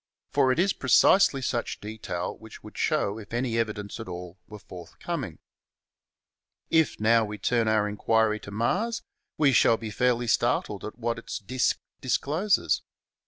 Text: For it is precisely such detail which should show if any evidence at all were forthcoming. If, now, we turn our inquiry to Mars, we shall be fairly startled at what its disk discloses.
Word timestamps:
For 0.31 0.51
it 0.51 0.57
is 0.57 0.73
precisely 0.73 1.43
such 1.43 1.79
detail 1.79 2.35
which 2.35 2.57
should 2.63 2.75
show 2.75 3.19
if 3.19 3.35
any 3.35 3.59
evidence 3.59 3.99
at 3.99 4.07
all 4.07 4.39
were 4.47 4.57
forthcoming. 4.57 5.37
If, 6.71 6.99
now, 6.99 7.23
we 7.23 7.37
turn 7.37 7.67
our 7.67 7.87
inquiry 7.87 8.39
to 8.39 8.49
Mars, 8.49 9.03
we 9.37 9.51
shall 9.53 9.77
be 9.77 9.91
fairly 9.91 10.25
startled 10.25 10.83
at 10.83 10.97
what 10.97 11.19
its 11.19 11.37
disk 11.37 11.77
discloses. 12.01 12.81